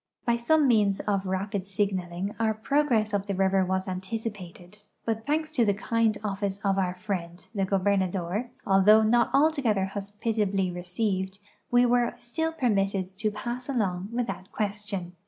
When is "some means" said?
0.35-0.99